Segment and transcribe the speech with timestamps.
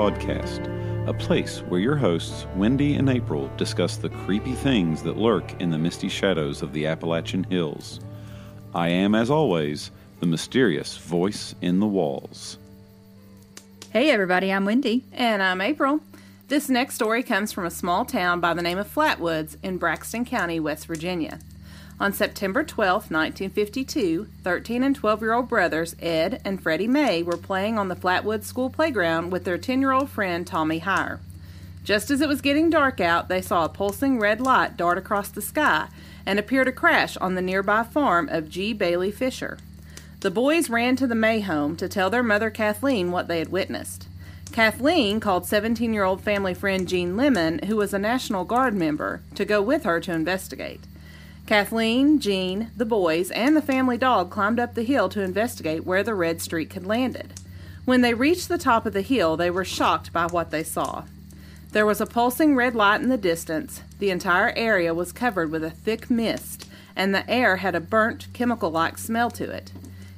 [0.00, 5.02] Haunted Hollers podcast, a place where your hosts, Wendy and April, discuss the creepy things
[5.02, 8.00] that lurk in the misty shadows of the Appalachian Hills.
[8.74, 12.56] I am, as always, the mysterious voice in the walls.
[13.92, 15.04] Hey everybody, I'm Wendy.
[15.12, 16.00] And I'm April.
[16.48, 20.24] This next story comes from a small town by the name of Flatwoods in Braxton
[20.24, 21.40] County, West Virginia.
[22.00, 27.36] On September 12, 1952, 13 and 12 year old brothers Ed and Freddie May were
[27.36, 31.20] playing on the Flatwoods school playground with their 10 year old friend Tommy Hyer.
[31.84, 35.28] Just as it was getting dark out, they saw a pulsing red light dart across
[35.28, 35.88] the sky
[36.24, 38.72] and appear to crash on the nearby farm of G.
[38.72, 39.58] Bailey Fisher.
[40.20, 43.52] The boys ran to the May home to tell their mother Kathleen what they had
[43.52, 44.08] witnessed.
[44.52, 49.20] Kathleen called 17 year old family friend Gene Lemon, who was a National Guard member,
[49.34, 50.80] to go with her to investigate.
[51.50, 56.04] Kathleen, Gene, the boys, and the family dog climbed up the hill to investigate where
[56.04, 57.32] the red streak had landed.
[57.84, 61.06] When they reached the top of the hill, they were shocked by what they saw.
[61.72, 63.82] There was a pulsing red light in the distance.
[63.98, 68.32] The entire area was covered with a thick mist, and the air had a burnt,
[68.32, 69.72] chemical like smell to it.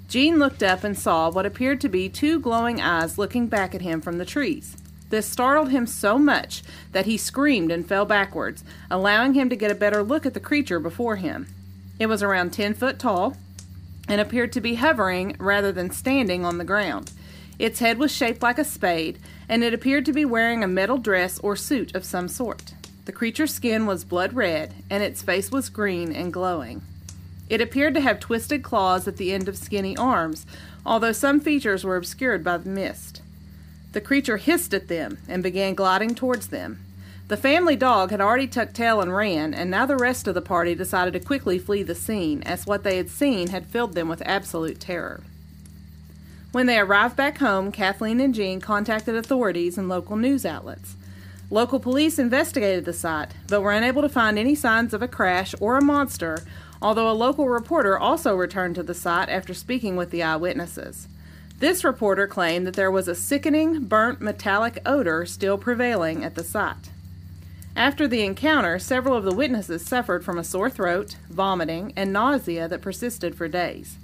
[0.09, 3.81] Gene looked up and saw what appeared to be two glowing eyes looking back at
[3.81, 4.77] him from the trees.
[5.13, 9.71] This startled him so much that he screamed and fell backwards, allowing him to get
[9.71, 11.49] a better look at the creature before him.
[11.99, 13.37] It was around 10 foot tall
[14.09, 17.13] and appeared to be hovering rather than standing on the ground.
[17.59, 19.19] Its head was shaped like a spade,
[19.51, 22.73] and it appeared to be wearing a metal dress or suit of some sort.
[23.05, 26.81] The creature's skin was blood red, and its face was green and glowing.
[27.51, 30.47] It appeared to have twisted claws at the end of skinny arms,
[30.87, 33.22] although some features were obscured by the mist.
[33.93, 36.85] The creature hissed at them and began gliding towards them.
[37.29, 40.43] The family dog had already tucked tail and ran, and now the rest of the
[40.43, 44.09] party decided to quickly flee the scene, as what they had seen had filled them
[44.09, 45.23] with absolute terror.
[46.53, 50.97] When they arrived back home, Kathleen and Gene contacted authorities and local news outlets.
[51.49, 55.55] Local police investigated the site, but were unable to find any signs of a crash
[55.61, 56.45] or a monster,
[56.83, 61.09] although a local reporter also returned to the site after speaking with the eyewitnesses.
[61.63, 66.43] This reporter claimed that there was a sickening, burnt metallic odor still prevailing at the
[66.43, 66.91] site.
[67.77, 72.67] After the encounter, several of the witnesses suffered from a sore throat, vomiting, and nausea
[72.67, 73.97] that persisted for days.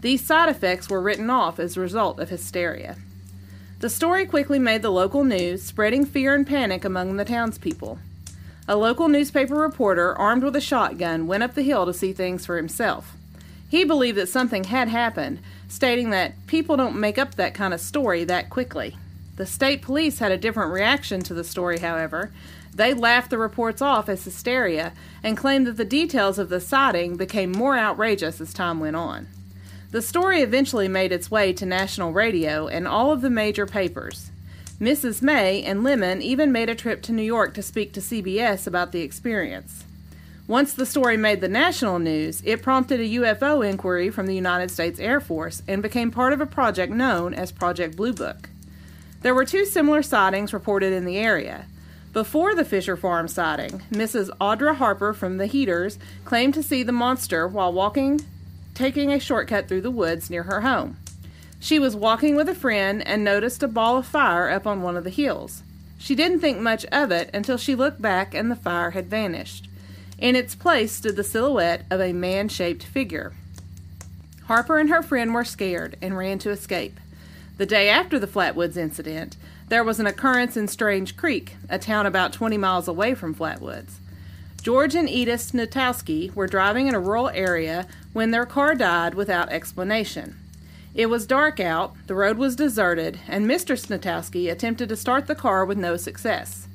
[0.00, 2.96] These side effects were written off as a result of hysteria.
[3.80, 7.98] The story quickly made the local news, spreading fear and panic among the townspeople.
[8.66, 12.46] A local newspaper reporter, armed with a shotgun, went up the hill to see things
[12.46, 13.18] for himself.
[13.72, 17.80] He believed that something had happened, stating that people don't make up that kind of
[17.80, 18.98] story that quickly.
[19.36, 22.32] The state police had a different reaction to the story, however.
[22.74, 27.16] They laughed the reports off as hysteria and claimed that the details of the sighting
[27.16, 29.26] became more outrageous as time went on.
[29.90, 34.30] The story eventually made its way to national radio and all of the major papers.
[34.82, 35.22] Mrs.
[35.22, 38.92] May and Lemon even made a trip to New York to speak to CBS about
[38.92, 39.84] the experience.
[40.52, 44.70] Once the story made the national news, it prompted a UFO inquiry from the United
[44.70, 48.50] States Air Force and became part of a project known as Project Blue Book.
[49.22, 51.64] There were two similar sightings reported in the area.
[52.12, 54.28] Before the Fisher Farm sighting, Mrs.
[54.42, 58.20] Audra Harper from the Heaters claimed to see the monster while walking,
[58.74, 60.98] taking a shortcut through the woods near her home.
[61.60, 64.98] She was walking with a friend and noticed a ball of fire up on one
[64.98, 65.62] of the hills.
[65.96, 69.70] She didn't think much of it until she looked back and the fire had vanished.
[70.18, 73.32] In its place stood the silhouette of a man shaped figure.
[74.44, 76.98] Harper and her friend were scared and ran to escape.
[77.58, 79.36] The day after the Flatwoods incident,
[79.68, 83.94] there was an occurrence in Strange Creek, a town about 20 miles away from Flatwoods.
[84.62, 89.48] George and Edith Snitowski were driving in a rural area when their car died without
[89.48, 90.36] explanation.
[90.94, 93.76] It was dark out, the road was deserted, and Mr.
[93.76, 96.68] Snitowski attempted to start the car with no success.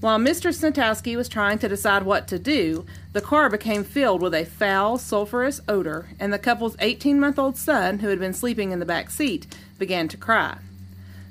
[0.00, 0.50] While Mr.
[0.50, 4.96] Snitowski was trying to decide what to do, the car became filled with a foul,
[4.96, 8.86] sulphurous odor, and the couple's 18 month old son, who had been sleeping in the
[8.86, 9.46] back seat,
[9.78, 10.56] began to cry.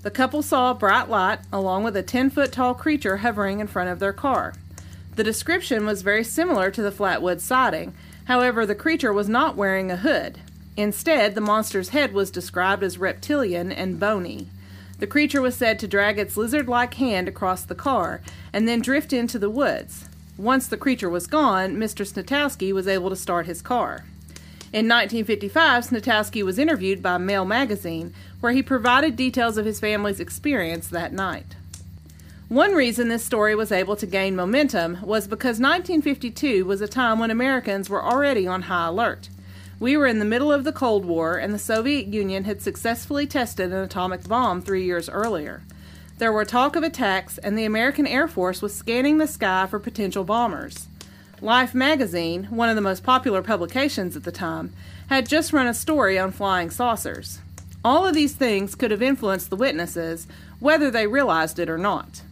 [0.04, 3.66] The couple saw a bright light along with a 10 foot tall creature hovering in
[3.66, 4.54] front of their car.
[5.16, 7.96] The description was very similar to the Flatwood sighting,
[8.26, 10.42] however, the creature was not wearing a hood.
[10.78, 14.48] Instead, the monster's head was described as reptilian and bony.
[15.00, 18.82] The creature was said to drag its lizard like hand across the car and then
[18.82, 20.10] drift into the woods.
[20.38, 22.06] Once the creature was gone, Mr.
[22.06, 24.06] Snitowski was able to start his car.
[24.72, 30.20] In 1955, Snitowski was interviewed by Mail magazine, where he provided details of his family's
[30.20, 31.56] experience that night.
[32.50, 37.20] One reason this story was able to gain momentum was because 1952 was a time
[37.20, 39.30] when Americans were already on high alert.
[39.80, 43.26] We were in the middle of the Cold War, and the Soviet Union had successfully
[43.26, 45.62] tested an atomic bomb three years earlier.
[46.18, 49.80] There were talk of attacks, and the American Air Force was scanning the sky for
[49.80, 50.90] potential bombers.
[51.40, 54.74] Life magazine, one of the most popular publications at the time,
[55.08, 57.40] had just run a story on flying saucers.
[57.82, 60.28] All of these things could have influenced the witnesses,
[60.60, 62.24] whether they realized it or not.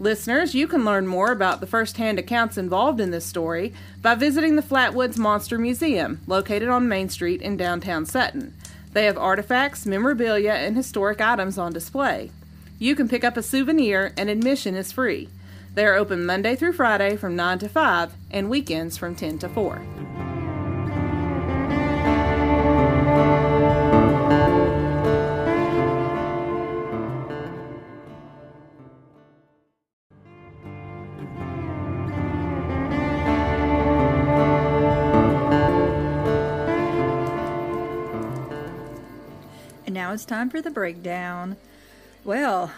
[0.00, 4.14] Listeners, you can learn more about the first hand accounts involved in this story by
[4.14, 8.54] visiting the Flatwoods Monster Museum, located on Main Street in downtown Sutton.
[8.94, 12.30] They have artifacts, memorabilia, and historic items on display.
[12.78, 15.28] You can pick up a souvenir, and admission is free.
[15.74, 19.50] They are open Monday through Friday from 9 to 5 and weekends from 10 to
[19.50, 20.29] 4.
[40.20, 41.56] It's time for the breakdown.
[42.24, 42.72] Well,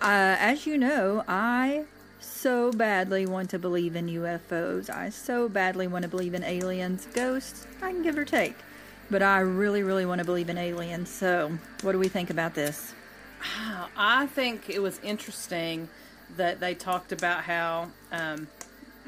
[0.00, 1.84] uh, as you know, I
[2.20, 4.88] so badly want to believe in UFOs.
[4.88, 7.06] I so badly want to believe in aliens.
[7.12, 8.54] Ghosts, I can give or take.
[9.10, 11.10] But I really, really want to believe in aliens.
[11.10, 12.94] So, what do we think about this?
[13.98, 15.90] I think it was interesting
[16.38, 18.48] that they talked about how um,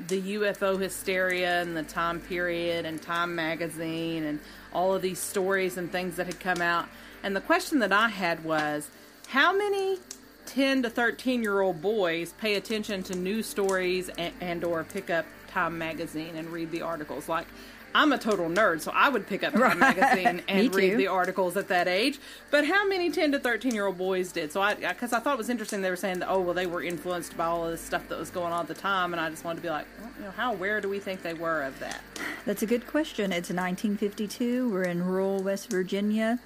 [0.08, 4.40] the UFO hysteria and the time period and Time magazine and
[4.74, 6.86] all of these stories and things that had come out.
[7.22, 8.88] And the question that I had was
[9.28, 9.98] how many
[10.46, 15.10] 10 to 13 year old boys pay attention to news stories and, and or pick
[15.10, 17.46] up Time magazine and read the articles like
[17.94, 19.78] I'm a total nerd, so I would pick up Time Right.
[19.78, 22.18] magazine and read the articles at that age.
[22.50, 24.52] But how many 10 to 13 year old boys did?
[24.52, 26.66] So I, because I thought it was interesting, they were saying that, oh, well, they
[26.66, 29.14] were influenced by all of this stuff that was going on at the time.
[29.14, 31.22] And I just wanted to be like, well, you know, how aware do we think
[31.22, 32.00] they were of that?
[32.44, 33.32] That's a good question.
[33.32, 34.68] It's 1952.
[34.70, 36.38] We're in rural West Virginia.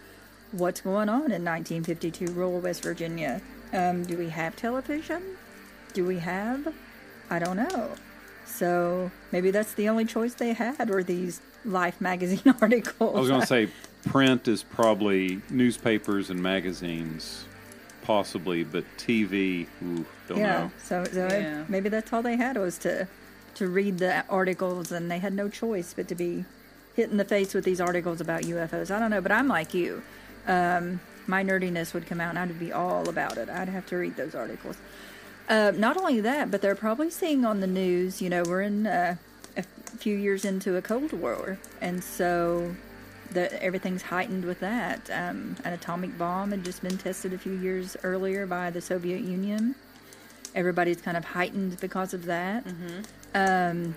[0.52, 3.40] What's going on in 1952 rural West Virginia?
[3.72, 5.22] Um, do we have television?
[5.94, 6.74] Do we have?
[7.30, 7.90] I don't know.
[8.44, 13.16] So maybe that's the only choice they had were these Life magazine articles.
[13.16, 13.68] I was going to say
[14.04, 17.46] print is probably newspapers and magazines,
[18.02, 20.58] possibly, but TV, ooh, don't yeah.
[20.58, 20.72] know.
[20.82, 21.64] So, so Yeah.
[21.68, 23.08] maybe that's all they had was to
[23.54, 26.44] to read the articles, and they had no choice but to be
[26.94, 28.90] hit in the face with these articles about UFOs.
[28.90, 30.02] I don't know, but I'm like you.
[30.46, 33.48] Um, my nerdiness would come out, and I'd be all about it.
[33.48, 34.76] I'd have to read those articles.
[35.48, 38.20] Uh, not only that, but they're probably seeing on the news.
[38.22, 39.16] You know, we're in uh,
[39.56, 39.62] a
[39.98, 42.74] few years into a Cold War, and so
[43.32, 45.08] the, everything's heightened with that.
[45.10, 49.20] Um, an atomic bomb had just been tested a few years earlier by the Soviet
[49.20, 49.74] Union.
[50.54, 52.66] Everybody's kind of heightened because of that.
[53.34, 53.94] Um,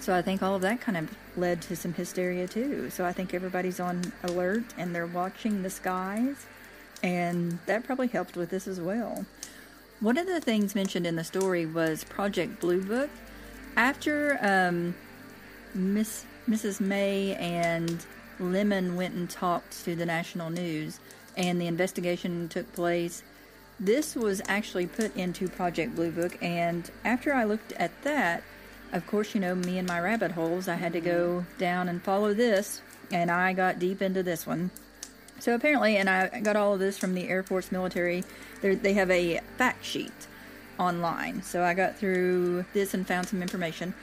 [0.00, 2.90] so I think all of that kind of led to some hysteria too.
[2.90, 6.46] So I think everybody's on alert and they're watching the skies,
[7.02, 9.24] and that probably helped with this as well.
[10.00, 13.10] One of the things mentioned in the story was Project Blue Book.
[13.76, 14.94] After um,
[15.74, 16.80] Miss Mrs.
[16.80, 18.04] May and
[18.40, 20.98] Lemon went and talked to the national news,
[21.36, 23.22] and the investigation took place.
[23.78, 28.42] This was actually put into Project Blue Book, and after I looked at that,
[28.92, 32.02] of course, you know me and my rabbit holes, I had to go down and
[32.02, 32.82] follow this,
[33.12, 34.70] and I got deep into this one.
[35.38, 38.24] So apparently, and I got all of this from the Air Force military,
[38.60, 40.12] they're- have a fact sheet
[40.78, 41.42] online.
[41.42, 43.94] So I got through this and found some information.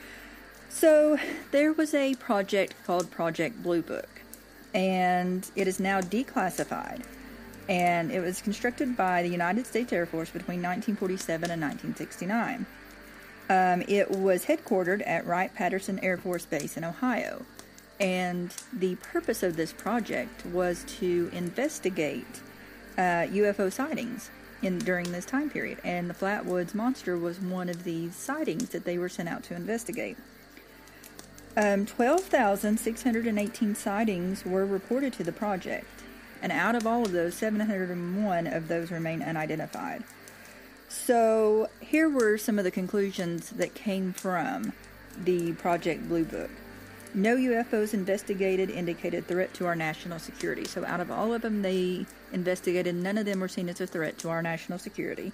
[0.70, 1.17] So
[1.51, 4.10] there was a project called Project Blue Book,
[4.74, 7.03] and it is now declassified.
[7.70, 12.65] And it was constructed by the United States Air Force between 1947 and 1969.
[13.50, 17.46] Um, it was headquartered at Wright Patterson Air Force Base in Ohio.
[18.00, 22.42] And the purpose of this project was to investigate
[22.98, 24.30] uh, UFO sightings
[24.62, 25.80] in during this time period.
[25.84, 29.56] And the Flatwoods Monster was one of these sightings that they were sent out to
[29.56, 30.18] investigate.
[31.56, 35.88] Um, 12,618 sightings were reported to the project,
[36.39, 40.04] and out of all of those, 701 of those remain unidentified.
[40.89, 44.72] So, here were some of the conclusions that came from
[45.17, 46.50] the Project Blue Book.
[47.13, 50.65] No UFOs investigated indicated threat to our national security.
[50.65, 53.88] So, out of all of them they investigated, none of them were seen as a
[53.88, 55.34] threat to our national security.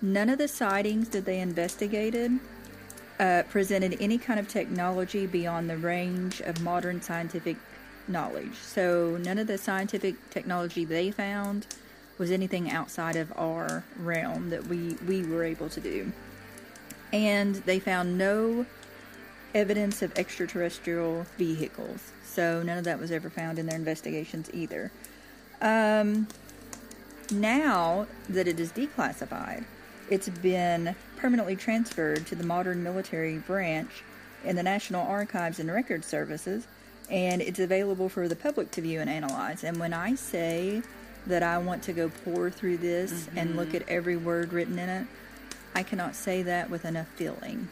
[0.00, 2.38] None of the sightings that they investigated
[3.18, 7.56] uh, presented any kind of technology beyond the range of modern scientific
[8.06, 8.54] knowledge.
[8.54, 11.66] So, none of the scientific technology they found
[12.18, 16.12] was anything outside of our realm that we, we were able to do.
[17.12, 18.66] And they found no
[19.54, 22.12] evidence of extraterrestrial vehicles.
[22.24, 24.90] So, none of that was ever found in their investigations either.
[25.60, 26.28] Um,
[27.30, 29.64] now that it is declassified,
[30.10, 33.90] it's been permanently transferred to the Modern Military Branch
[34.44, 36.66] in the National Archives and Record Services,
[37.10, 39.64] and it's available for the public to view and analyze.
[39.64, 40.82] And when I say
[41.26, 44.88] that I want to go pour through this and look at every word written in
[44.88, 45.06] it,
[45.74, 47.68] I cannot say that with enough feeling.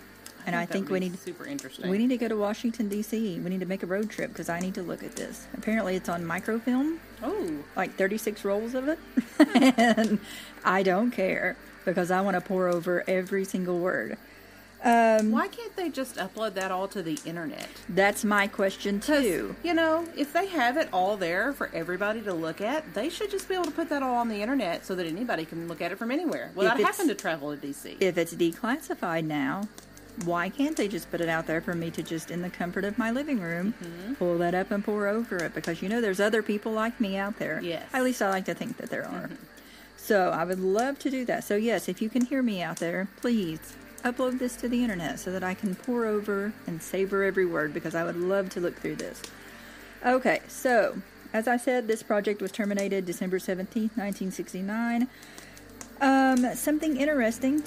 [0.46, 1.90] And I think we need super interesting.
[1.90, 3.40] we need to go to Washington D.C.
[3.40, 5.44] We need to make a road trip because I need to look at this.
[5.54, 8.98] Apparently, it's on microfilm, Oh, like 36 rolls of it,
[9.38, 10.20] and
[10.64, 14.18] I don't care because I want to pour over every single word.
[14.87, 17.69] Um, why can't they just upload that all to the internet?
[17.88, 19.57] That's my question too.
[19.64, 23.31] You know, if they have it all there for everybody to look at, they should
[23.31, 25.81] just be able to put that all on the internet so that anybody can look
[25.81, 27.97] at it from anywhere without having to travel to DC.
[27.99, 29.62] If it's declassified now,
[30.25, 32.85] why can't they just put it out there for me to just in the comfort
[32.85, 34.14] of my living room Mm-hmm.
[34.14, 35.52] pull that up and pour over it?
[35.52, 37.61] Because you know there's other people like me out there.
[37.61, 37.85] Yes.
[37.93, 39.26] At least I like to think that there are.
[39.26, 39.35] Mm-hmm.
[39.97, 41.43] So I would love to do that.
[41.43, 43.75] So yes, if you can hear me out there, please
[44.10, 47.75] upload this to the internet so that I can pour over and savor every word
[47.75, 49.20] because I would love to look through this.
[50.04, 50.96] Okay, so
[51.32, 55.08] as I said, this project was terminated December 17th, 1969.
[56.00, 57.62] Um, something interesting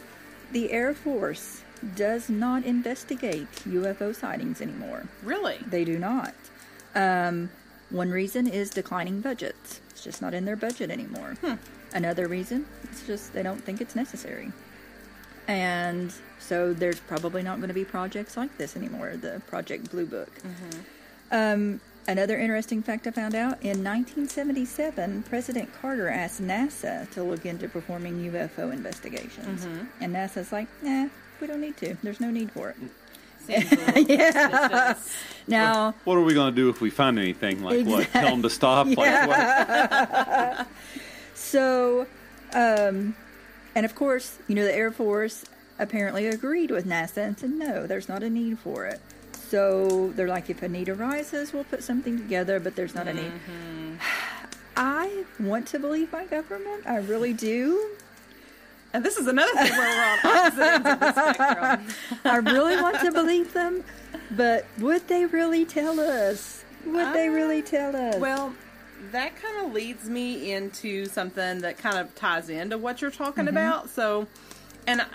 [0.51, 1.61] the Air Force
[1.95, 5.05] does not investigate UFO sightings anymore.
[5.23, 5.57] really?
[5.67, 6.33] They do not.
[6.95, 7.49] Um,
[7.89, 9.81] one reason is declining budgets.
[9.89, 11.35] It's just not in their budget anymore.
[11.93, 14.51] Another reason, it's just they don't think it's necessary.
[15.49, 20.05] And so there's probably not going to be projects like this anymore, the Project Blue
[20.05, 20.29] Book.
[21.31, 27.45] Um, another interesting fact I found out in 1977, President Carter asked NASA to look
[27.47, 29.65] into performing UFO investigations.
[29.99, 31.07] And NASA's like, nah,
[31.41, 31.97] we don't need to.
[32.03, 32.77] There's no need for it.
[33.47, 35.15] Seems a little suspicious.
[35.47, 37.63] Now, What are we going to do if we find anything?
[37.63, 38.07] Like what?
[38.11, 38.85] Tell them to stop?
[38.85, 40.67] Like what?
[41.33, 42.05] So,
[42.53, 43.15] um,
[43.75, 45.45] and of course, you know, the Air Force
[45.77, 48.99] apparently agreed with NASA and said, no, there's not a need for it.
[49.33, 53.13] So they're like, if a need arises, we'll put something together, but there's not a
[53.13, 53.31] need.
[53.31, 53.95] Mm-hmm.
[54.77, 56.85] I want to believe my government.
[56.85, 57.95] I really do.
[58.93, 61.87] and this is another thing where we're on opposite ends of the spectrum.
[62.25, 63.83] I really want to believe them,
[64.31, 66.63] but would they really tell us?
[66.85, 68.15] Would they really tell us?
[68.17, 68.53] Well,
[69.11, 73.45] that kind of leads me into something that kind of ties into what you're talking
[73.45, 73.57] mm-hmm.
[73.57, 73.89] about.
[73.89, 74.27] So,
[74.87, 75.05] and I,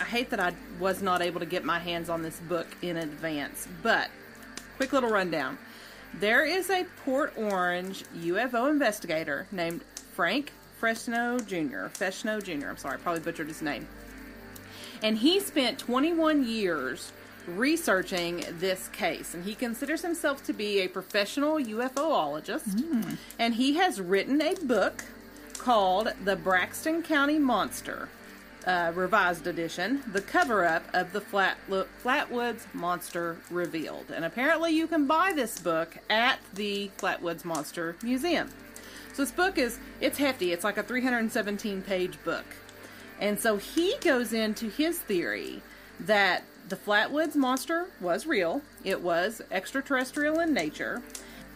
[0.00, 2.96] I hate that I was not able to get my hands on this book in
[2.96, 4.10] advance, but
[4.76, 5.58] quick little rundown.
[6.14, 9.82] There is a Port Orange UFO investigator named
[10.12, 11.88] Frank Feschino Jr.
[11.88, 12.68] Feschino Jr.
[12.68, 13.88] I'm sorry, I probably butchered his name.
[15.02, 17.12] And he spent 21 years
[17.46, 19.34] researching this case.
[19.34, 23.16] And he considers himself to be a professional UFOologist.
[23.38, 25.04] And he has written a book
[25.58, 28.08] called The Braxton County Monster,
[28.66, 34.10] uh, revised edition, The Cover Up of the Flat- Flatwoods Monster Revealed.
[34.10, 38.50] And apparently, you can buy this book at the Flatwoods Monster Museum.
[39.12, 40.52] So this book is it's hefty.
[40.52, 42.44] It's like a 317 page book.
[43.20, 45.62] And so he goes into his theory
[46.00, 48.62] that the Flatwoods monster was real.
[48.84, 51.02] It was extraterrestrial in nature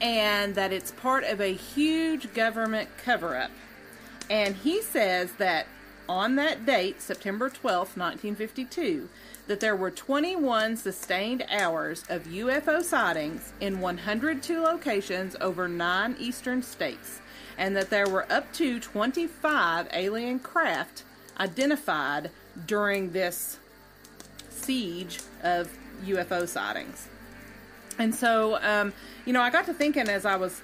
[0.00, 3.50] and that it's part of a huge government cover up.
[4.30, 5.66] And he says that
[6.08, 9.08] on that date, September 12th, 1952,
[9.46, 16.62] that there were 21 sustained hours of UFO sightings in 102 locations over nine eastern
[16.62, 17.20] states,
[17.56, 21.02] and that there were up to 25 alien craft
[21.38, 22.30] identified
[22.66, 23.58] during this
[24.50, 25.70] siege of
[26.04, 27.08] UFO sightings.
[27.98, 28.92] And so, um,
[29.26, 30.60] you know, I got to thinking as I was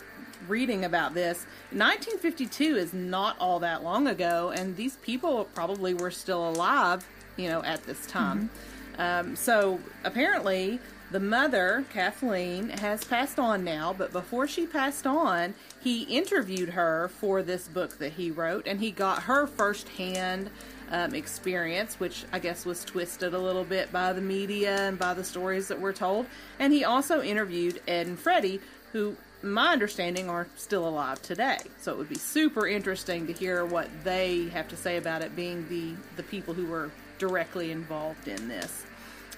[0.46, 6.10] reading about this, 1952 is not all that long ago, and these people probably were
[6.10, 8.50] still alive, you know, at this time.
[8.98, 10.78] Um, so apparently,
[11.10, 17.08] the mother, Kathleen, has passed on now, but before she passed on, he interviewed her
[17.08, 20.50] for this book that he wrote, and he got her firsthand
[20.90, 25.14] um, experience, which I guess was twisted a little bit by the media and by
[25.14, 26.26] the stories that were told.
[26.58, 28.60] And he also interviewed Ed and Freddie,
[28.92, 31.58] who, my understanding, are still alive today.
[31.78, 35.34] So it would be super interesting to hear what they have to say about it,
[35.36, 38.84] being the the people who were directly involved in this.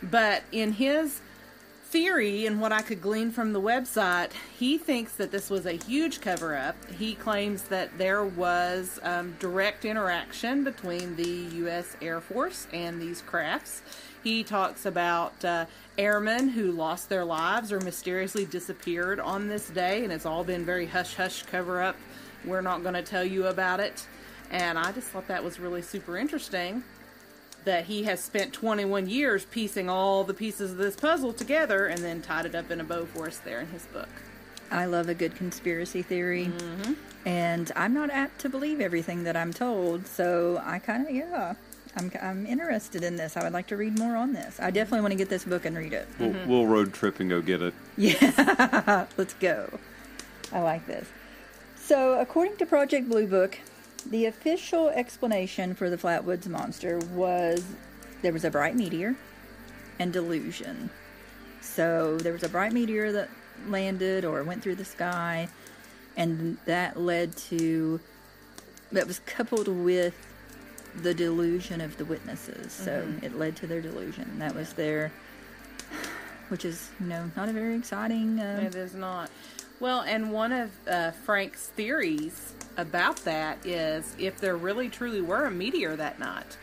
[0.03, 1.21] But in his
[1.87, 5.73] theory and what I could glean from the website, he thinks that this was a
[5.73, 6.76] huge cover up.
[6.90, 11.97] He claims that there was um, direct interaction between the U.S.
[12.02, 13.83] Air Force and these crafts.
[14.25, 15.66] He talks about uh,
[15.97, 20.64] airmen who lost their lives or mysteriously disappeared on this day, and it's all been
[20.64, 21.97] very hush hush cover up.
[22.45, 24.07] We're not going to tell you about it.
[24.50, 26.83] And I just thought that was really super interesting
[27.66, 32.02] that he has spent 21 years piecing all the pieces of this puzzle together and
[32.02, 34.08] then tied it up in a bow for us there in his book.
[34.70, 36.94] I love a good conspiracy theory, mm-hmm.
[37.26, 40.06] and I'm not apt to believe everything that I'm told.
[40.06, 41.54] So I kind of yeah,
[41.96, 43.37] I'm I'm interested in this.
[43.37, 44.58] I would like to read more on this.
[44.61, 46.08] I definitely want to get this book and read it.
[46.18, 46.50] We'll, mm-hmm.
[46.50, 47.75] we'll road trip and go get it.
[47.96, 49.78] Yeah, let's go.
[50.52, 51.06] I like this.
[51.76, 53.58] So, according to Project Blue Book,
[54.11, 57.65] the official explanation for the Flatwoods monster was
[58.23, 59.17] there was a bright meteor
[59.99, 60.91] and delusion.
[61.61, 63.29] So, there was a bright meteor that
[63.67, 65.49] landed or went through the sky,
[66.17, 68.01] and that led to
[68.93, 70.15] that was coupled with
[71.03, 72.73] the delusion of the witnesses.
[72.73, 74.39] So, it led to their delusion.
[74.39, 75.11] That was their
[76.49, 79.31] which is you know not a very exciting uh, It is not.
[79.80, 85.45] Well, and one of uh, Frank's theories about that is if there really truly were
[85.45, 86.56] a meteor that night,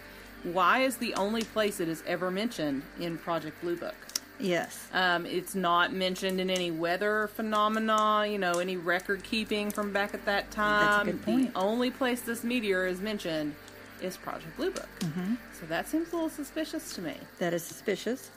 [0.44, 3.96] why is the only place it is ever mentioned in Project Blue Book?
[4.40, 9.94] yes Um, it's not mentioned in any weather phenomena, you know, any record keeping from
[9.94, 10.86] back at that time.
[10.86, 11.54] That's a good point.
[11.54, 13.54] The only place this meteor is mentioned
[14.02, 14.90] is Project Blue Book.
[15.00, 15.36] Mm-hmm.
[15.60, 17.16] So that seems a little suspicious to me.
[17.40, 18.32] that is suspicious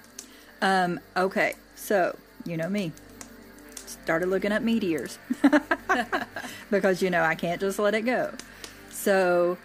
[0.62, 2.16] um okay so
[2.46, 2.90] you know me
[3.88, 5.18] started looking up meteors.
[6.70, 8.32] Because you know i can't just let it go.
[8.90, 9.56] So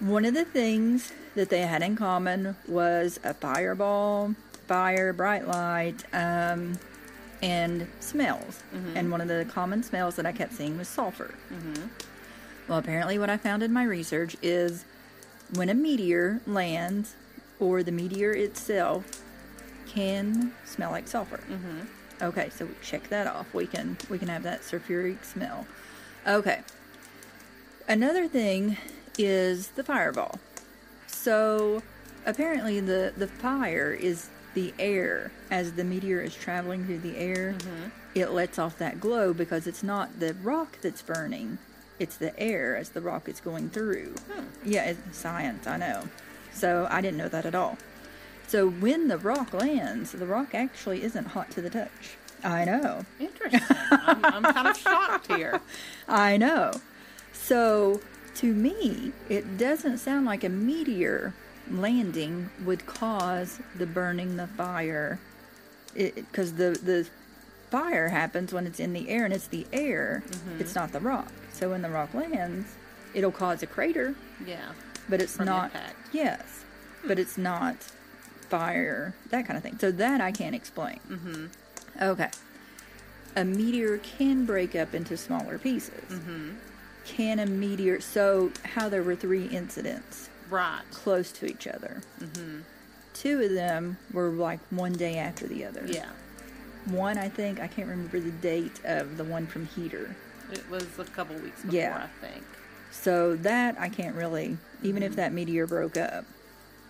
[0.00, 4.34] one of the things that they had in common was a fireball
[4.66, 6.78] fire bright light um
[7.42, 8.62] and smells.
[8.96, 11.34] And one of the common smells that i kept seeing was sulfur.
[12.68, 14.84] Well, apparently, what I found in my research is
[15.54, 17.14] when a meteor lands,
[17.58, 19.22] or the meteor itself
[19.86, 21.40] can smell like sulfur.
[21.50, 21.80] Mm-hmm.
[22.22, 23.52] Okay, so check that off.
[23.52, 25.66] We can we can have that sulfuric smell.
[26.26, 26.60] Okay.
[27.88, 28.76] Another thing
[29.18, 30.38] is the fireball.
[31.08, 31.82] So
[32.24, 37.54] apparently, the the fire is the air as the meteor is traveling through the air.
[37.58, 37.88] Mm-hmm.
[38.14, 41.58] It lets off that glow because it's not the rock that's burning;
[41.98, 44.14] it's the air as the rock is going through.
[44.30, 44.44] Hmm.
[44.64, 45.66] Yeah, it's science.
[45.66, 46.04] I know.
[46.52, 47.78] So I didn't know that at all.
[48.52, 52.18] So when the rock lands, the rock actually isn't hot to the touch.
[52.44, 53.06] I know.
[53.18, 53.62] Interesting.
[53.90, 55.58] I'm, I'm kind of shocked here.
[56.06, 56.72] I know.
[57.32, 58.02] So
[58.34, 61.32] to me, it doesn't sound like a meteor
[61.70, 65.18] landing would cause the burning the fire.
[65.94, 67.08] Because the the
[67.70, 70.22] fire happens when it's in the air, and it's the air.
[70.28, 70.60] Mm-hmm.
[70.60, 71.32] It's not the rock.
[71.54, 72.68] So when the rock lands,
[73.14, 74.14] it'll cause a crater,
[74.46, 74.72] Yeah.
[75.08, 75.66] but it's not.
[75.72, 75.96] impact.
[76.12, 76.64] Yes,
[77.06, 77.76] but it's not
[78.52, 79.14] fire.
[79.30, 79.78] That kind of thing.
[79.78, 81.00] So that I can't explain.
[81.08, 81.46] Mm-hmm.
[82.02, 82.28] Okay.
[83.34, 86.04] A meteor can break up into smaller pieces.
[86.10, 86.50] Mm-hmm.
[87.06, 88.00] Can a meteor?
[88.00, 90.82] So how there were three incidents Right.
[90.90, 92.02] close to each other.
[92.20, 92.60] Mm-hmm.
[93.14, 95.82] Two of them were like one day after the other.
[95.86, 96.10] Yeah.
[96.86, 100.14] One, I think, I can't remember the date of the one from Heater.
[100.50, 102.06] It was a couple weeks before, Yeah.
[102.06, 102.44] I think.
[102.90, 106.26] So that I can't really, even if that meteor broke up,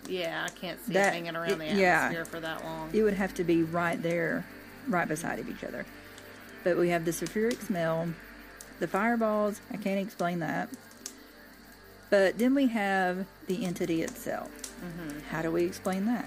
[0.07, 2.05] Yeah, I can't see That- it hanging around the it- yeah.
[2.05, 2.89] atmosphere for that long.
[2.93, 4.45] it would have to be right there,
[4.87, 5.85] right beside of each other.
[6.63, 8.09] But we have the sulfuric smell,
[8.79, 9.61] the fireballs.
[9.71, 10.69] I can't explain that.
[12.09, 14.49] But then we have the entity itself.
[14.83, 15.19] Mm-hmm.
[15.31, 16.25] How do we explain that?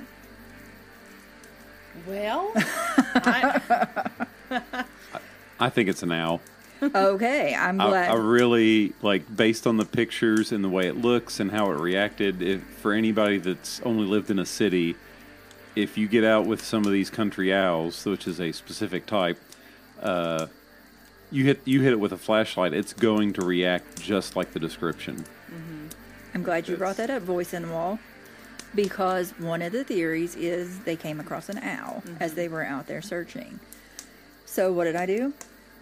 [2.06, 3.60] Well, I,
[5.58, 6.40] I think it's an owl.
[6.82, 8.10] Okay, I'm I, glad.
[8.10, 11.78] I really like based on the pictures and the way it looks and how it
[11.78, 12.42] reacted.
[12.42, 14.96] If for anybody that's only lived in a city,
[15.74, 19.38] if you get out with some of these country owls, which is a specific type,
[20.00, 20.46] uh,
[21.30, 24.60] you hit you hit it with a flashlight, it's going to react just like the
[24.60, 25.24] description.
[26.34, 27.98] I'm glad you brought that up, voice in the wall,
[28.74, 32.86] because one of the theories is they came across an owl as they were out
[32.86, 33.58] there searching.
[34.44, 35.32] So what did I do?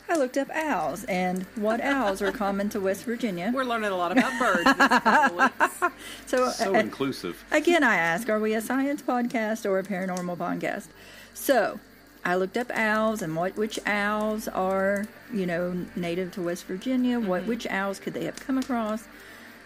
[0.09, 3.51] I looked up owls and what owls are common to West Virginia.
[3.55, 5.81] we're learning a lot about birds these couple of weeks.
[6.27, 7.43] So, So uh, inclusive.
[7.51, 10.87] again, I ask, are we a science podcast or a paranormal podcast?
[11.33, 11.81] So
[12.25, 17.19] I looked up owls and what which owls are you know native to West Virginia.
[17.19, 19.05] What which owls could they have come across?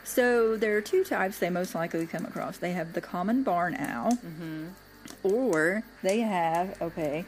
[0.05, 2.57] So there are two types they most likely come across.
[2.57, 4.19] They have the common barn owl,
[5.23, 7.25] or they have okay,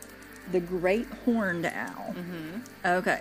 [0.52, 2.14] the great horned owl.
[2.16, 2.58] Mm-hmm.
[2.84, 3.20] Okay,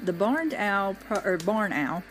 [0.00, 2.02] the barned owl or barn owl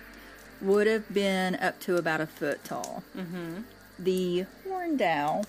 [0.61, 3.03] would have been up to about a foot tall.
[3.15, 3.61] Mm-hmm.
[3.99, 5.45] The horned owl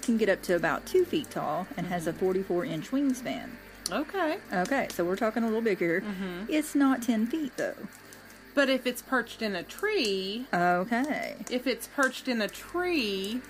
[0.00, 2.26] can get up to about two feet tall and has a mm-hmm.
[2.26, 3.50] 44 inch wingspan.
[3.90, 4.38] Okay.
[4.52, 6.02] Okay, so we're talking a little bigger.
[6.48, 7.74] It's not 10 feet though.
[8.54, 11.36] But if it's perched in a tree, Okay.
[11.50, 13.40] if it's perched in a tree,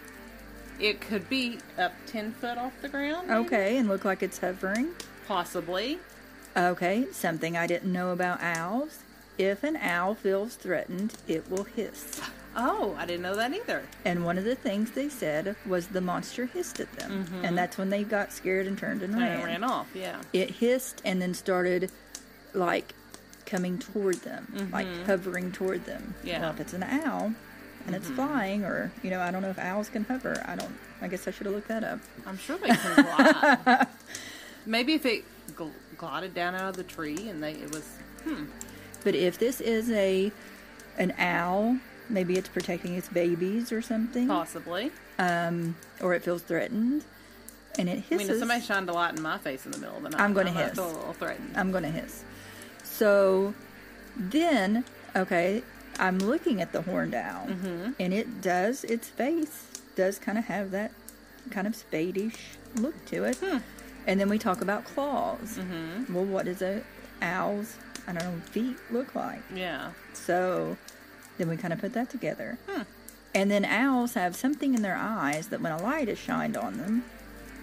[0.83, 3.29] it could be up 10 foot off the ground.
[3.29, 3.40] maybe?
[3.40, 4.90] Okay, and look like it's hovering.
[5.29, 5.99] Possibly.
[6.57, 8.99] Okay, something I didn't know about owls.
[9.38, 12.21] If an owl feels threatened, it will hiss.
[12.55, 13.83] Oh, I didn't know that either.
[14.05, 17.25] And one of the things they said was the monster hissed at them.
[17.25, 17.45] Mm-hmm.
[17.47, 19.40] And that's when they got scared and turned and And ran.
[19.40, 20.21] it ran off, yeah.
[20.35, 21.90] It hissed and then started
[22.53, 22.92] like
[23.47, 25.05] coming toward them, like mm-hmm.
[25.05, 26.14] hovering toward them.
[26.23, 26.40] Yeah.
[26.40, 27.33] Well, if it's an owl
[27.87, 30.42] and it's flying, or, you know, I don't know if owls can hover.
[30.47, 31.99] I don't, I guess I should have looked that up.
[32.27, 33.05] I'm sure they can
[33.64, 33.87] glide.
[34.66, 37.85] Maybe if it gl- glided down out of the tree and they it was
[38.25, 38.45] Hmm.
[39.03, 40.31] But if this is a
[40.99, 44.92] an owl, maybe it's protecting its babies or something, possibly.
[45.18, 47.05] um, or it feels threatened,
[47.79, 48.12] and it hisses.
[48.12, 50.11] I mean, if somebody shined a light in my face in the middle of the
[50.11, 50.75] night, I'm gonna I might hiss.
[50.75, 51.57] feel a little threatened.
[51.57, 52.23] I'm going to hiss.
[52.85, 53.55] So
[54.16, 54.85] then,
[55.16, 55.62] okay,
[55.98, 57.92] I'm looking at the horned owl, Mm-hmm.
[58.00, 60.92] and it does, its face does kind of have that
[61.50, 62.37] kind of spadish
[62.76, 63.37] look to it.
[63.37, 63.59] Hmm.
[64.07, 65.59] And then we talk about claws.
[65.59, 66.12] Mm-hmm.
[66.14, 66.83] Well, what does a
[67.20, 67.76] owl's,
[68.07, 69.42] I don't know, feet look like?
[69.55, 69.90] yeah.
[70.14, 70.76] So
[71.38, 72.59] then we kind of put that together.
[72.68, 72.83] Hmm.
[73.35, 76.76] And then owls have something in their eyes that when a light is shined on
[76.78, 77.05] them,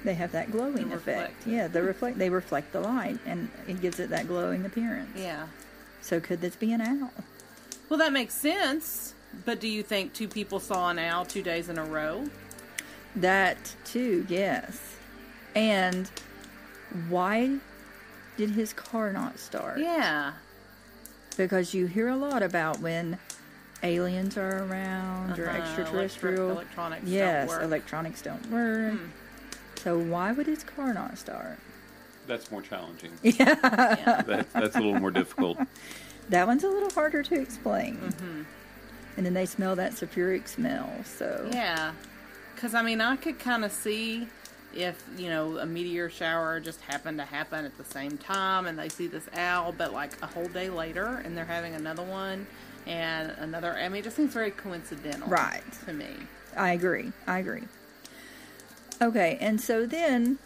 [0.03, 1.45] they have that glowing effect.
[1.45, 2.17] Yeah, they reflect.
[2.17, 5.09] They reflect the light, and it gives it that glowing appearance.
[5.15, 5.47] Yeah.
[6.01, 7.11] So could this be an owl?
[7.89, 9.13] Well, that makes sense.
[9.45, 12.25] But do you think two people saw an owl two days in a row?
[13.15, 14.95] That too, yes.
[15.55, 16.09] And
[17.09, 17.57] why
[18.37, 19.79] did his car not start?
[19.79, 20.33] Yeah.
[21.37, 23.17] Because you hear a lot about when
[23.83, 26.51] aliens are around or Uh-huh, extraterrestrial.
[26.51, 27.59] electric- electronics don't yes, work.
[27.59, 27.65] Hmm.
[27.65, 28.99] electronics don't work.
[29.75, 31.57] So why would his car not start?
[32.27, 33.11] That's more challenging.
[33.23, 33.55] Yeah.
[33.55, 35.57] That, that's a little more difficult.
[36.29, 37.97] That one's a little harder to explain.
[37.97, 38.41] Mm-hmm.
[39.17, 40.89] And then they smell that sulfuric smell.
[41.03, 41.93] So Yeah.
[42.55, 44.27] Because, I mean, I could kind of see
[44.75, 48.77] if, you know, a meteor shower just happened to happen at the same time and
[48.77, 52.45] they see this owl, but like a whole day later and they're having another one
[52.85, 53.73] and another.
[53.73, 55.27] I mean, it just seems very coincidental.
[55.27, 55.63] Right.
[55.85, 56.07] To me.
[56.55, 57.11] I agree.
[57.27, 57.63] I agree.
[59.01, 60.39] Okay, and so then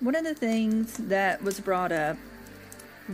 [0.00, 2.16] one of the things that was brought up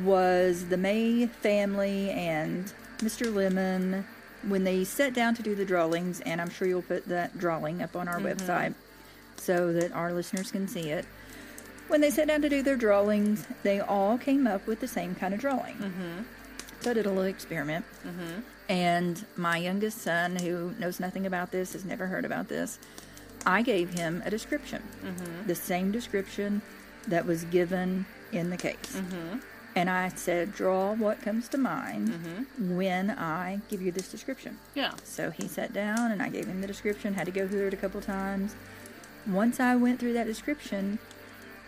[0.05, 3.33] was the May family and Mr.
[3.35, 4.07] Lemon
[4.47, 7.83] when they sat down to do the drawings, and I'm sure you'll put that drawing
[7.83, 8.75] up on our website
[9.37, 11.05] so that our listeners can see it.
[11.89, 15.15] When they sat down to do their drawings, they all came up with the same
[15.15, 15.77] kind of drawing.
[15.77, 16.23] Mm-hmm.
[16.81, 17.85] So I did a little experiment.
[18.05, 18.41] Mm-hmm.
[18.69, 22.79] And my youngest son, who knows nothing about this, has never heard about this,
[23.45, 24.83] I gave him a description.
[25.47, 26.63] The same description
[27.07, 29.01] that was given in the case.
[29.77, 32.77] And I said, draw what comes to mind mm-hmm.
[32.77, 34.57] when I give you this description.
[34.75, 34.95] Yeah.
[35.05, 37.75] So he sat down and I gave him the description, had to go through it
[37.75, 38.57] a couple times.
[39.27, 40.99] Once I went through that description,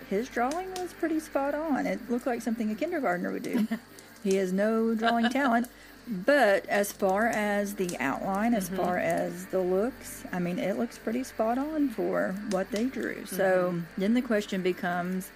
[0.08, 1.86] his drawing was pretty spot on.
[1.86, 3.68] It looked like something a kindergartner would do.
[4.24, 5.68] he has no drawing talent.
[6.08, 8.76] But as far as the outline, as mm-hmm.
[8.76, 13.26] far as the looks, I mean, it looks pretty spot on for what they drew.
[13.26, 14.00] So mm-hmm.
[14.00, 15.30] then the question becomes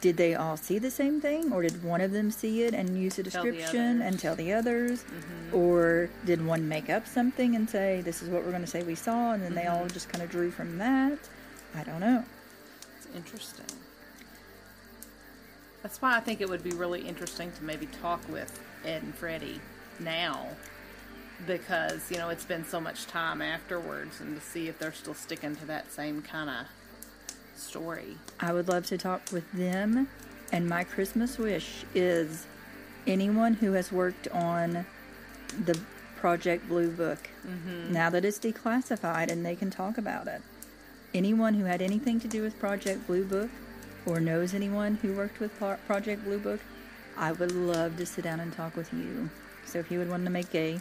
[0.00, 3.00] did they all see the same thing, or did one of them see it and
[3.00, 5.04] use a Tell description and tell the others?
[5.04, 5.56] Mm-hmm.
[5.56, 8.82] Or did one make up something and say, this is what we're going to say
[8.82, 9.88] we saw, and then they all mm-hmm.
[9.88, 11.18] just kind of drew from that?
[11.74, 12.24] I don't know.
[12.98, 13.66] It's interesting.
[15.82, 19.14] That's why I think it would be really interesting to maybe talk with Ed and
[19.14, 19.60] Freddie
[19.98, 20.48] now.
[21.46, 25.14] Because, you know, it's been so much time afterwards and to see if they're still
[25.14, 26.66] sticking to that same kind of
[27.58, 28.16] story.
[28.40, 30.08] I would love to talk with them.
[30.52, 32.46] And my Christmas wish is
[33.06, 34.86] anyone who has worked on
[35.64, 35.78] the
[36.16, 37.92] Project Blue Book, mm-hmm.
[37.92, 40.42] now that it's declassified and they can talk about it.
[41.14, 43.50] Anyone who had anything to do with Project Blue Book
[44.06, 46.60] or knows anyone who worked with Project Blue Book,
[47.16, 49.30] I would love to sit down and talk with you.
[49.64, 50.80] So if you would want to make a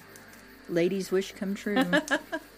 [0.70, 1.84] lady's wish come true,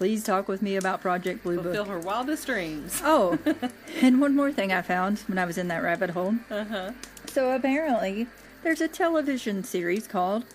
[0.00, 1.74] please talk with me about Project Blue Book.
[1.74, 3.02] Fulfill her wildest dreams.
[3.04, 3.38] Oh,
[4.00, 6.36] and one more thing I found when I was in that rabbit hole.
[6.50, 6.92] Uh-huh.
[7.26, 8.26] So apparently,
[8.62, 10.46] there's a television series called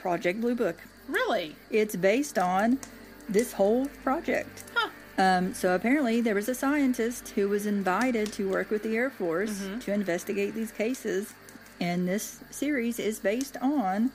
[0.00, 0.78] Project Blue Book.
[1.06, 1.54] Really?
[1.70, 2.80] It's based on
[3.28, 4.64] this whole project.
[4.74, 4.90] Huh.
[5.16, 9.10] Um, so apparently, there was a scientist who was invited to work with the Air
[9.10, 11.34] Force to investigate these cases,
[11.80, 14.10] and this series is based on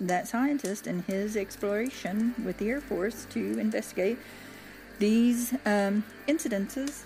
[0.00, 4.18] that scientist and his exploration with the Air Force to investigate
[4.98, 7.02] these um, incidences.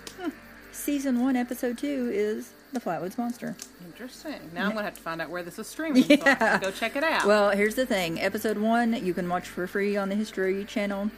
[0.71, 3.55] season one, episode two is the Flatwoods Monster.
[3.85, 4.39] Interesting.
[4.53, 6.03] Now I'm gonna have to find out where this is streaming.
[6.09, 6.35] Yeah.
[6.35, 7.25] can go check it out.
[7.25, 8.19] Well, here's the thing.
[8.21, 11.09] Episode one, you can watch for free on the History Channel.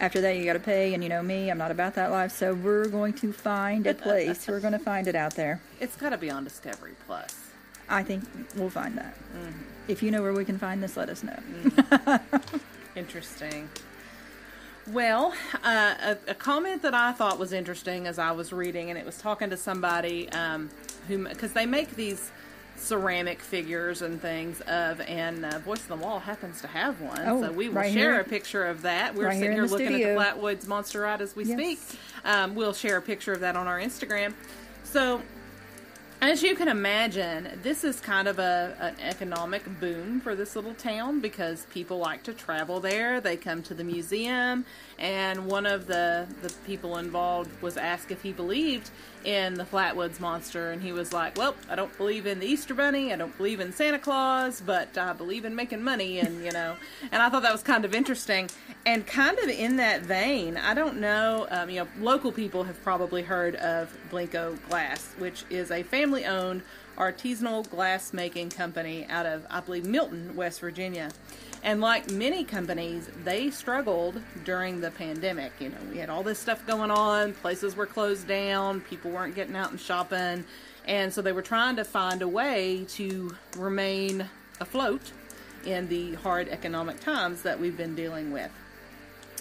[0.00, 2.30] After that, you got to pay, and you know me, I'm not about that life.
[2.30, 4.46] So we're going to find a place.
[4.46, 5.60] we're going to find it out there.
[5.80, 7.47] it's got to be on Discovery Plus.
[7.90, 8.24] I think
[8.56, 9.14] we'll find that.
[9.36, 9.62] Mm-hmm.
[9.88, 12.18] If you know where we can find this, let us know.
[12.96, 13.68] Interesting.
[14.88, 18.98] Well, uh, a, a comment that I thought was interesting as I was reading, and
[18.98, 20.70] it was talking to somebody um,
[21.08, 22.30] who, because they make these
[22.76, 27.20] ceramic figures and things of, and uh, Voice of the Wall happens to have one,
[27.26, 28.20] Oh, so we will right share here.
[28.20, 29.14] a picture of that.
[29.14, 30.18] We're Right sitting in here looking studio.
[30.18, 31.58] at the Flatwoods Monster Ride as we Yes.
[31.58, 32.00] speak.
[32.24, 34.32] Um, we'll share a picture of that on our Instagram.
[34.84, 35.20] So
[36.20, 40.74] as you can imagine, this is kind of a an economic boom for this little
[40.74, 43.20] town because people like to travel there.
[43.20, 44.64] They come to the museum,
[44.98, 48.90] and one of the the people involved was asked if he believed
[49.24, 52.74] in the Flatwoods monster, and he was like, "Well, I don't believe in the Easter
[52.74, 56.52] Bunny, I don't believe in Santa Claus, but I believe in making money." And you
[56.52, 56.76] know,
[57.12, 58.48] and I thought that was kind of interesting,
[58.86, 62.82] and kind of in that vein, I don't know, um, you know, local people have
[62.82, 66.62] probably heard of Blenko Glass, which is a family-owned
[66.98, 71.10] artisanal glass making company out of, I believe, Milton, West Virginia.
[71.62, 75.52] And like many companies, they struggled during the pandemic.
[75.58, 79.34] You know, we had all this stuff going on, places were closed down, people weren't
[79.34, 80.44] getting out and shopping.
[80.86, 84.28] And so they were trying to find a way to remain
[84.60, 85.12] afloat
[85.64, 88.50] in the hard economic times that we've been dealing with.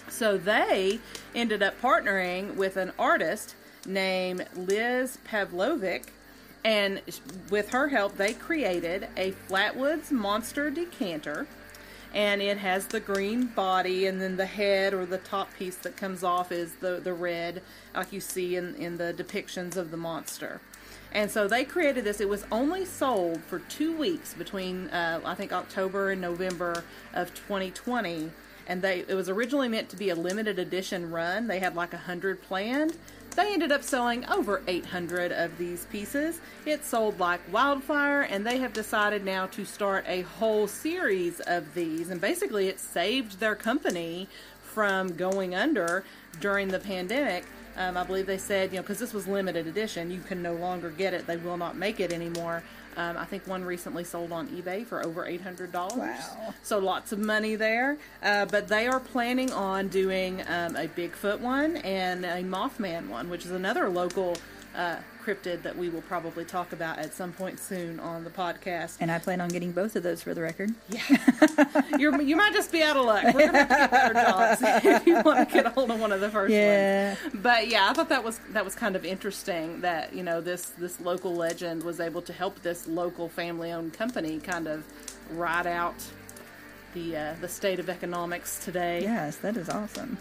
[0.10, 1.00] So they
[1.36, 6.06] ended up partnering with an artist named Liz Pavlovic,
[6.66, 7.02] and
[7.50, 11.48] with her help, they created a Flatwoods Monster decanter.
[12.18, 15.96] And it has the green body, and then the head or the top piece that
[15.96, 17.62] comes off is the, the red,
[17.94, 20.60] like you see in, in the depictions of the monster.
[21.12, 22.20] And so they created this.
[22.20, 27.36] It was only sold for two weeks between, uh, I think, October and November of
[27.36, 28.32] 2020
[28.68, 31.48] and they it was originally meant to be a limited edition run.
[31.48, 32.98] They had like a hundred planned.
[33.36, 36.42] They ended up selling over 800 of these pieces.
[36.66, 41.76] It sold like wildfire, and they have decided now to start a whole series of
[41.76, 42.10] these.
[42.10, 44.28] And basically, it saved their company
[44.64, 46.04] from going under
[46.40, 47.46] during the pandemic.
[47.78, 50.56] Um, I believe they said, you know, because this was limited edition, you can no
[50.56, 51.28] longer get it.
[51.28, 52.64] They will not make it anymore.
[52.98, 55.96] Um, I think one recently sold on eBay for over eight hundred dollars.
[56.20, 56.54] Wow.
[56.64, 57.98] So lots of money there.
[58.24, 63.30] Uh, but they are planning on doing um, a Bigfoot one and a Mothman one,
[63.30, 64.36] which is another local
[64.76, 64.96] uh,
[65.28, 68.98] cryptid that we will probably talk about at some point soon on the podcast.
[69.02, 70.72] And I plan on getting both of those for the record.
[70.90, 71.02] Yeah,
[71.98, 73.24] You're, you might just be out of luck.
[73.34, 76.12] We're gonna have to get jobs if you want to get a hold of one
[76.12, 77.16] of the first Yeah.
[77.22, 77.36] ones.
[77.42, 80.70] But yeah, I thought that was that was kind of interesting that you know this
[80.78, 84.84] this local legend was able to help this local family owned company kind of
[85.32, 85.96] ride out
[86.94, 89.02] the uh, the state of economics today.
[89.02, 90.18] Yes, that is awesome.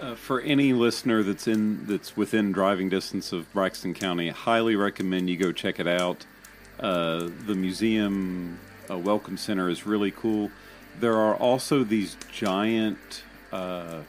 [0.00, 4.76] Uh, for any listener that's in that's within driving distance of Braxton County, I highly
[4.76, 6.24] recommend you go check it out.
[6.78, 10.52] Uh, the museum uh, welcome center is really cool.
[11.00, 14.02] There are also these giant, uh,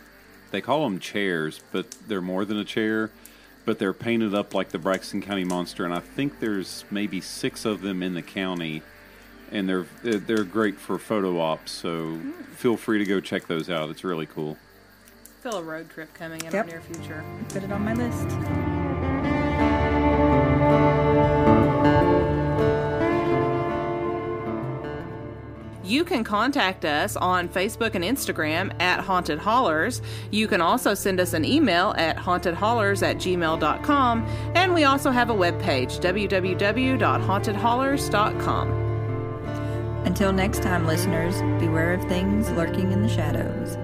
[0.52, 3.10] they call them chairs, but they're more than a chair.
[3.65, 7.65] But they're painted up like the Braxton County monster, and I think there's maybe six
[7.65, 8.84] of them in the county,
[9.52, 11.71] and they're they're they're great for photo ops.
[11.71, 12.19] So
[12.56, 13.89] feel free to go check those out.
[13.89, 14.58] It's really cool.
[15.41, 16.65] Feel a road trip coming in Yep.
[16.65, 17.23] our near future.
[17.49, 19.39] Put it on my list.
[25.84, 30.04] You can contact us on Facebook and Instagram at Haunted Hollers.
[30.30, 34.25] You can also send us an email at hauntedhollers at gmail.com.
[34.56, 38.69] And we also have a webpage, www.hauntedhollers.com.
[40.06, 43.75] Until next time, listeners, beware of things lurking in the shadows.